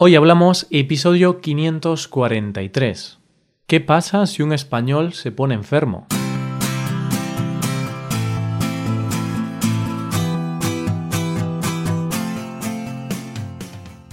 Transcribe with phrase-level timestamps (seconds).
[0.00, 3.18] Hoy hablamos episodio 543.
[3.66, 6.06] ¿Qué pasa si un español se pone enfermo?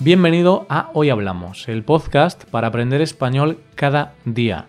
[0.02, 4.66] Bienvenido a Hoy Hablamos, el podcast para aprender español cada día.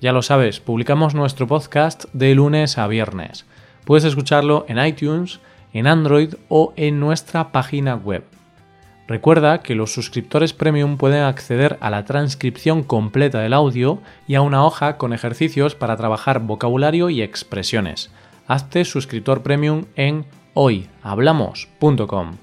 [0.00, 3.44] Ya lo sabes, publicamos nuestro podcast de lunes a viernes.
[3.84, 5.40] Puedes escucharlo en iTunes,
[5.72, 8.22] en Android o en nuestra página web
[9.10, 13.98] Recuerda que los suscriptores premium pueden acceder a la transcripción completa del audio
[14.28, 18.12] y a una hoja con ejercicios para trabajar vocabulario y expresiones.
[18.46, 22.36] Hazte suscriptor premium en hoyhablamos.com.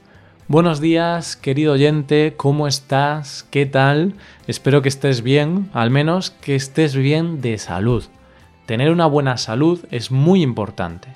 [0.49, 3.47] Buenos días, querido oyente, ¿cómo estás?
[3.49, 4.15] ¿Qué tal?
[4.45, 8.03] Espero que estés bien, al menos que estés bien de salud.
[8.65, 11.07] Tener una buena salud es muy importante,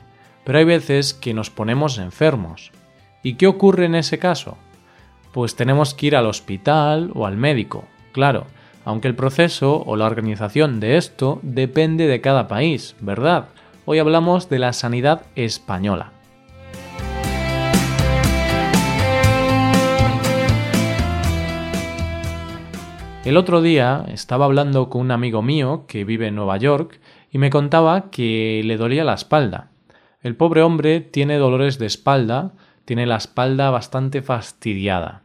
[0.45, 2.71] pero hay veces que nos ponemos enfermos.
[3.21, 4.57] ¿Y qué ocurre en ese caso?
[5.31, 8.45] Pues tenemos que ir al hospital o al médico, claro,
[8.84, 13.49] aunque el proceso o la organización de esto depende de cada país, ¿verdad?
[13.85, 16.12] Hoy hablamos de la sanidad española.
[23.24, 27.37] El otro día estaba hablando con un amigo mío que vive en Nueva York y
[27.37, 29.70] me contaba que le dolía la espalda.
[30.24, 32.54] El pobre hombre tiene dolores de espalda,
[32.85, 35.24] tiene la espalda bastante fastidiada.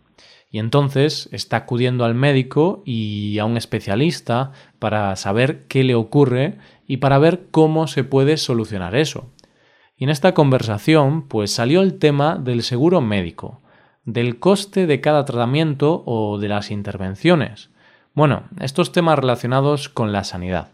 [0.51, 6.59] Y entonces está acudiendo al médico y a un especialista para saber qué le ocurre
[6.87, 9.31] y para ver cómo se puede solucionar eso.
[9.97, 13.61] Y en esta conversación pues salió el tema del seguro médico,
[14.05, 17.71] del coste de cada tratamiento o de las intervenciones.
[18.15, 20.69] Bueno, estos temas relacionados con la sanidad.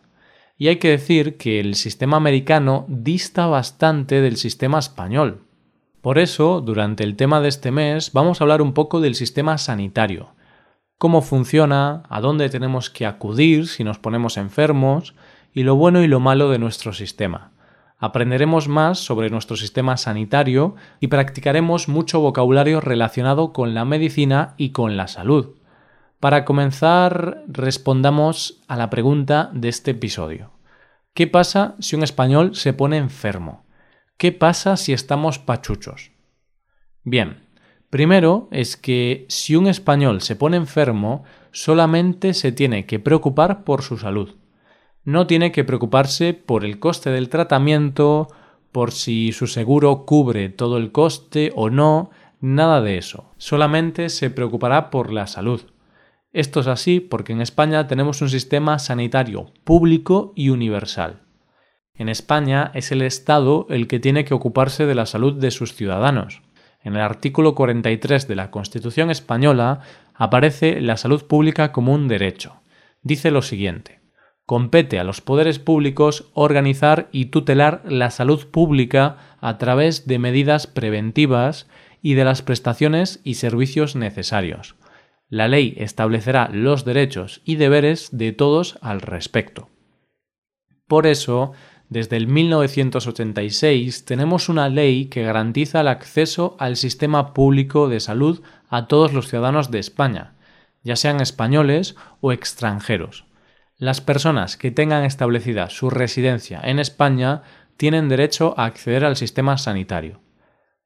[0.59, 5.41] Y hay que decir que el sistema americano dista bastante del sistema español.
[6.03, 9.57] Por eso, durante el tema de este mes, vamos a hablar un poco del sistema
[9.57, 10.35] sanitario,
[10.99, 15.15] cómo funciona, a dónde tenemos que acudir si nos ponemos enfermos
[15.55, 17.53] y lo bueno y lo malo de nuestro sistema.
[17.99, 24.71] Aprenderemos más sobre nuestro sistema sanitario y practicaremos mucho vocabulario relacionado con la medicina y
[24.71, 25.51] con la salud.
[26.19, 30.51] Para comenzar, respondamos a la pregunta de este episodio.
[31.15, 33.62] ¿Qué pasa si un español se pone enfermo?
[34.23, 36.13] ¿Qué pasa si estamos pachuchos?
[37.03, 37.49] Bien,
[37.91, 43.83] primero es que si un español se pone enfermo, solamente se tiene que preocupar por
[43.83, 44.37] su salud.
[45.03, 48.29] No tiene que preocuparse por el coste del tratamiento,
[48.71, 53.33] por si su seguro cubre todo el coste o no, nada de eso.
[53.39, 55.63] Solamente se preocupará por la salud.
[56.33, 61.23] Esto es así porque en España tenemos un sistema sanitario público y universal.
[61.95, 65.75] En España es el Estado el que tiene que ocuparse de la salud de sus
[65.75, 66.43] ciudadanos.
[66.83, 69.81] En el artículo 43 de la Constitución española
[70.15, 72.63] aparece la salud pública como un derecho.
[73.03, 74.01] Dice lo siguiente.
[74.47, 80.67] Compete a los poderes públicos organizar y tutelar la salud pública a través de medidas
[80.67, 81.69] preventivas
[82.03, 84.75] y de las prestaciones y servicios necesarios.
[85.29, 89.69] La ley establecerá los derechos y deberes de todos al respecto.
[90.89, 91.53] Por eso,
[91.93, 98.41] desde el 1986 tenemos una ley que garantiza el acceso al sistema público de salud
[98.71, 100.33] a todos los ciudadanos de España,
[100.83, 103.27] ya sean españoles o extranjeros.
[103.77, 107.43] Las personas que tengan establecida su residencia en España
[107.77, 110.23] tienen derecho a acceder al sistema sanitario.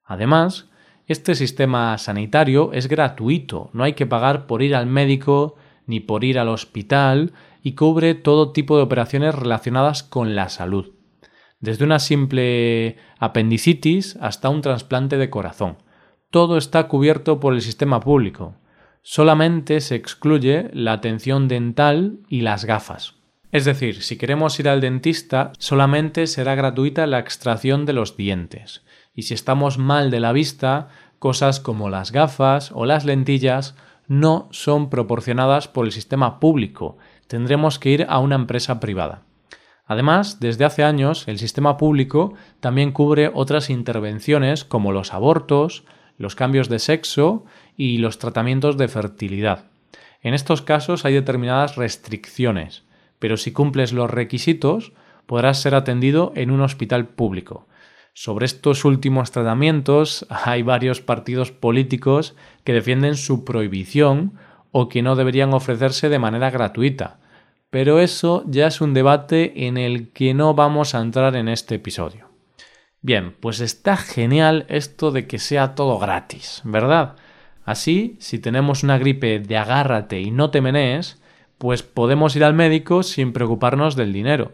[0.02, 0.70] Además,
[1.06, 5.54] este sistema sanitario es gratuito, no hay que pagar por ir al médico
[5.86, 10.95] ni por ir al hospital y cubre todo tipo de operaciones relacionadas con la salud
[11.66, 15.78] desde una simple apendicitis hasta un trasplante de corazón.
[16.30, 18.54] Todo está cubierto por el sistema público.
[19.02, 23.14] Solamente se excluye la atención dental y las gafas.
[23.50, 28.84] Es decir, si queremos ir al dentista, solamente será gratuita la extracción de los dientes.
[29.12, 30.88] Y si estamos mal de la vista,
[31.18, 33.74] cosas como las gafas o las lentillas
[34.06, 36.96] no son proporcionadas por el sistema público.
[37.26, 39.22] Tendremos que ir a una empresa privada.
[39.86, 45.84] Además, desde hace años, el sistema público también cubre otras intervenciones como los abortos,
[46.18, 47.44] los cambios de sexo
[47.76, 49.66] y los tratamientos de fertilidad.
[50.22, 52.82] En estos casos hay determinadas restricciones,
[53.20, 54.92] pero si cumples los requisitos,
[55.26, 57.66] podrás ser atendido en un hospital público.
[58.12, 62.34] Sobre estos últimos tratamientos hay varios partidos políticos
[62.64, 64.32] que defienden su prohibición
[64.72, 67.18] o que no deberían ofrecerse de manera gratuita,
[67.70, 71.76] pero eso ya es un debate en el que no vamos a entrar en este
[71.76, 72.30] episodio.
[73.02, 77.16] Bien, pues está genial esto de que sea todo gratis, ¿verdad?
[77.64, 81.20] Así, si tenemos una gripe de agárrate y no te menees,
[81.58, 84.52] pues podemos ir al médico sin preocuparnos del dinero.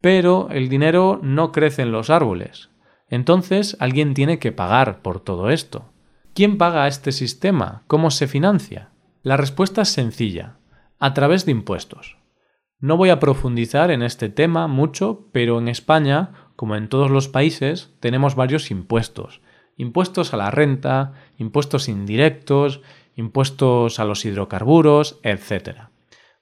[0.00, 2.70] Pero el dinero no crece en los árboles.
[3.08, 5.92] Entonces alguien tiene que pagar por todo esto.
[6.34, 7.82] ¿Quién paga este sistema?
[7.86, 8.90] ¿Cómo se financia?
[9.22, 10.56] La respuesta es sencilla,
[10.98, 12.16] a través de impuestos.
[12.78, 17.28] No voy a profundizar en este tema mucho, pero en España, como en todos los
[17.28, 19.40] países, tenemos varios impuestos.
[19.76, 22.82] Impuestos a la renta, impuestos indirectos,
[23.14, 25.88] impuestos a los hidrocarburos, etc.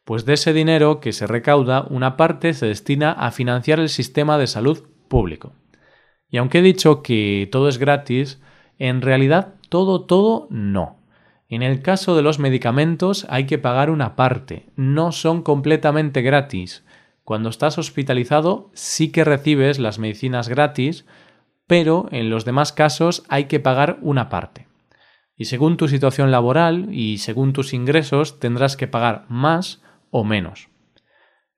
[0.05, 4.37] Pues de ese dinero que se recauda, una parte se destina a financiar el sistema
[4.37, 5.53] de salud público.
[6.29, 8.41] Y aunque he dicho que todo es gratis,
[8.79, 10.99] en realidad todo, todo no.
[11.55, 16.85] En el caso de los medicamentos hay que pagar una parte, no son completamente gratis.
[17.23, 21.07] Cuando estás hospitalizado sí que recibes las medicinas gratis,
[21.69, 24.67] pero en los demás casos hay que pagar una parte.
[25.37, 29.81] Y según tu situación laboral y según tus ingresos tendrás que pagar más
[30.11, 30.71] o menos.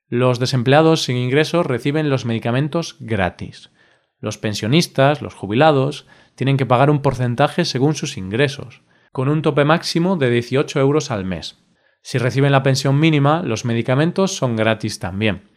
[0.09, 3.71] Los desempleados sin ingresos reciben los medicamentos gratis.
[4.21, 8.83] Los pensionistas, los jubilados, tienen que pagar un porcentaje según sus ingresos
[9.17, 11.57] con un tope máximo de 18 euros al mes.
[12.03, 15.49] Si reciben la pensión mínima, los medicamentos son gratis también.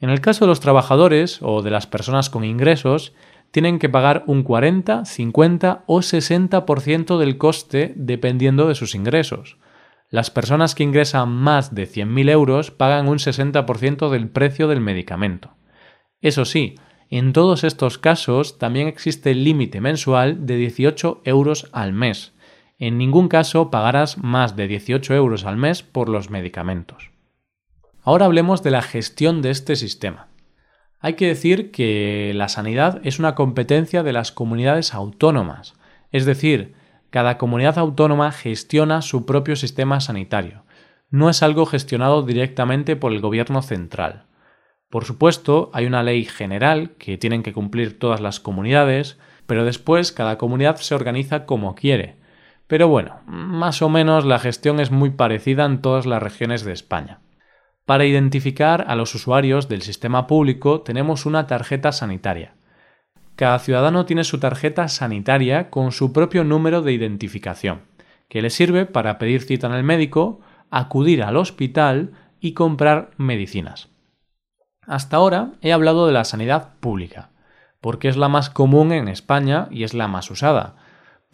[0.00, 3.14] En el caso de los trabajadores o de las personas con ingresos,
[3.52, 9.58] tienen que pagar un 40, 50 o 60% del coste dependiendo de sus ingresos.
[10.10, 15.54] Las personas que ingresan más de 100.000 euros pagan un 60% del precio del medicamento.
[16.20, 16.74] Eso sí,
[17.10, 22.33] en todos estos casos también existe el límite mensual de 18 euros al mes
[22.78, 27.10] en ningún caso pagarás más de 18 euros al mes por los medicamentos.
[28.02, 30.28] Ahora hablemos de la gestión de este sistema.
[31.00, 35.74] Hay que decir que la sanidad es una competencia de las comunidades autónomas,
[36.10, 36.74] es decir,
[37.10, 40.64] cada comunidad autónoma gestiona su propio sistema sanitario.
[41.10, 44.26] No es algo gestionado directamente por el gobierno central.
[44.90, 50.12] Por supuesto, hay una ley general que tienen que cumplir todas las comunidades, pero después
[50.12, 52.16] cada comunidad se organiza como quiere,
[52.66, 56.72] pero bueno, más o menos la gestión es muy parecida en todas las regiones de
[56.72, 57.20] España.
[57.84, 62.54] Para identificar a los usuarios del sistema público tenemos una tarjeta sanitaria.
[63.36, 67.82] Cada ciudadano tiene su tarjeta sanitaria con su propio número de identificación,
[68.28, 70.40] que le sirve para pedir cita en el médico,
[70.70, 73.90] acudir al hospital y comprar medicinas.
[74.86, 77.30] Hasta ahora he hablado de la sanidad pública,
[77.80, 80.76] porque es la más común en España y es la más usada,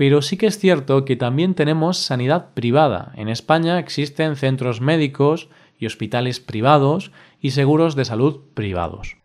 [0.00, 3.12] pero sí que es cierto que también tenemos sanidad privada.
[3.16, 9.18] En España existen centros médicos y hospitales privados y seguros de salud privados.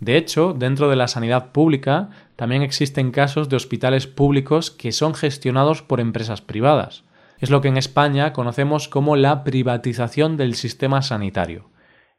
[0.00, 5.12] De hecho, dentro de la sanidad pública también existen casos de hospitales públicos que son
[5.12, 7.04] gestionados por empresas privadas.
[7.38, 11.68] Es lo que en España conocemos como la privatización del sistema sanitario.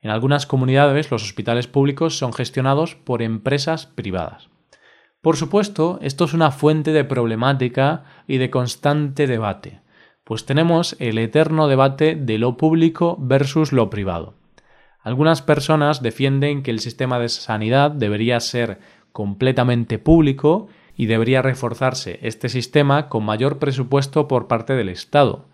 [0.02, 4.53] En algunas comunidades los hospitales públicos son gestionados por empresas privadas.
[5.24, 9.80] Por supuesto, esto es una fuente de problemática y de constante debate,
[10.26, 14.34] pues tenemos el eterno debate de lo público versus lo privado.
[15.00, 18.80] Algunas personas defienden que el sistema de sanidad debería ser
[19.14, 20.68] completamente público
[20.98, 25.46] y debería reforzarse este sistema con mayor presupuesto por parte del Estado.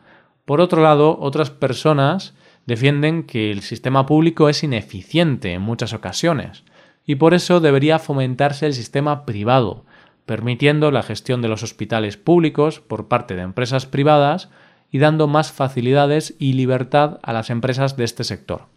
[0.45, 2.33] Por otro lado, otras personas
[2.65, 6.63] defienden que el sistema público es ineficiente en muchas ocasiones,
[7.09, 9.83] y por eso debería fomentarse el sistema privado,
[10.27, 14.51] permitiendo la gestión de los hospitales públicos por parte de empresas privadas
[14.91, 18.67] y dando más facilidades y libertad a las empresas de este sector.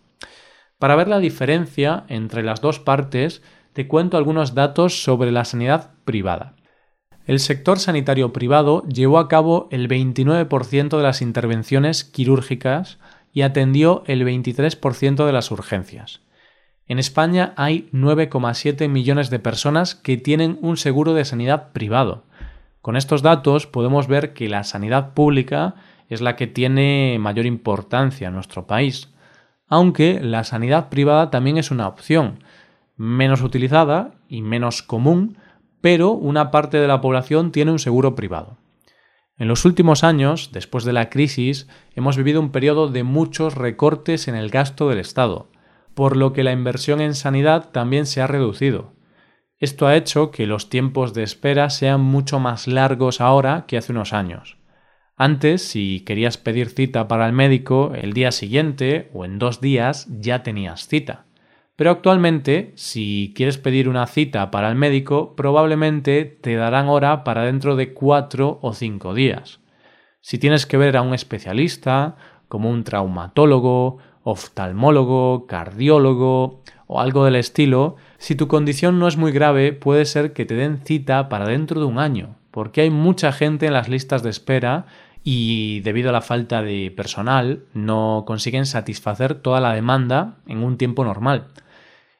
[0.79, 3.43] Para ver la diferencia entre las dos partes,
[3.75, 6.55] te cuento algunos datos sobre la sanidad privada.
[7.27, 12.99] El sector sanitario privado llevó a cabo el 29% de las intervenciones quirúrgicas
[13.35, 16.23] y atendió el 23% de las urgencias.
[16.87, 22.25] En España hay 9,7 millones de personas que tienen un seguro de sanidad privado.
[22.81, 25.77] Con estos datos podemos ver que la sanidad pública
[26.09, 29.13] es la que tiene mayor importancia en nuestro país,
[29.69, 32.41] aunque la sanidad privada también es una opción,
[32.97, 35.39] menos utilizada y menos común,
[35.81, 38.59] pero una parte de la población tiene un seguro privado.
[39.39, 44.29] En los últimos años, después de la crisis, hemos vivido un periodo de muchos recortes
[44.29, 45.49] en el gasto del Estado,
[45.95, 48.93] por lo que la inversión en sanidad también se ha reducido.
[49.59, 53.93] Esto ha hecho que los tiempos de espera sean mucho más largos ahora que hace
[53.93, 54.59] unos años.
[55.17, 60.09] Antes, si querías pedir cita para el médico, el día siguiente o en dos días
[60.11, 61.27] ya tenías cita.
[61.77, 67.45] Pero actualmente, si quieres pedir una cita para el médico, probablemente te darán hora para
[67.45, 69.61] dentro de cuatro o cinco días.
[70.21, 72.17] Si tienes que ver a un especialista,
[72.49, 79.33] como un traumatólogo, oftalmólogo, cardiólogo o algo del estilo, si tu condición no es muy
[79.33, 83.33] grave, puede ser que te den cita para dentro de un año, porque hay mucha
[83.33, 84.87] gente en las listas de espera
[85.25, 90.77] y debido a la falta de personal no consiguen satisfacer toda la demanda en un
[90.77, 91.49] tiempo normal.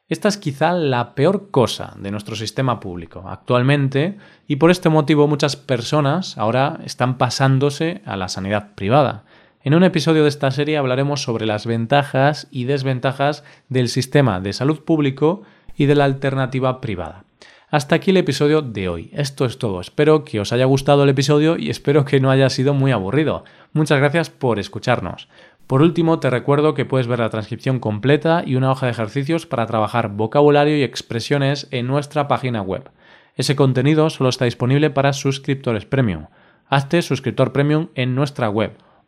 [0.09, 4.17] Esta es quizá la peor cosa de nuestro sistema público actualmente
[4.47, 9.23] y por este motivo muchas personas ahora están pasándose a la sanidad privada.
[9.65, 14.51] En un episodio de esta serie hablaremos sobre las ventajas y desventajas del sistema de
[14.51, 15.43] salud público
[15.77, 17.23] y de la alternativa privada.
[17.69, 19.09] Hasta aquí el episodio de hoy.
[19.13, 19.79] Esto es todo.
[19.79, 23.45] Espero que os haya gustado el episodio y espero que no haya sido muy aburrido.
[23.71, 25.29] Muchas gracias por escucharnos.
[25.65, 29.45] Por último, te recuerdo que puedes ver la transcripción completa y una hoja de ejercicios
[29.45, 32.89] para trabajar vocabulario y expresiones en nuestra página web.
[33.37, 36.25] Ese contenido solo está disponible para suscriptores premium.
[36.67, 38.73] Hazte suscriptor premium en nuestra web